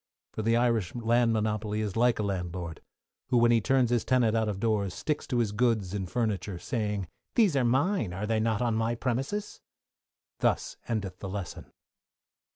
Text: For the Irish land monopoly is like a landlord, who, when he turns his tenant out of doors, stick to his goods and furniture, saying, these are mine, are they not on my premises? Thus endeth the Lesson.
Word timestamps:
For 0.33 0.41
the 0.41 0.57
Irish 0.57 0.95
land 0.95 1.31
monopoly 1.31 1.79
is 1.81 1.95
like 1.95 2.17
a 2.17 2.23
landlord, 2.23 2.81
who, 3.29 3.37
when 3.37 3.51
he 3.51 3.61
turns 3.61 3.91
his 3.91 4.03
tenant 4.03 4.35
out 4.35 4.49
of 4.49 4.59
doors, 4.59 4.95
stick 4.95 5.21
to 5.27 5.37
his 5.37 5.51
goods 5.51 5.93
and 5.93 6.09
furniture, 6.09 6.57
saying, 6.57 7.07
these 7.35 7.55
are 7.55 7.63
mine, 7.63 8.11
are 8.11 8.25
they 8.25 8.39
not 8.39 8.63
on 8.63 8.73
my 8.73 8.95
premises? 8.95 9.61
Thus 10.39 10.75
endeth 10.87 11.19
the 11.19 11.29
Lesson. 11.29 11.71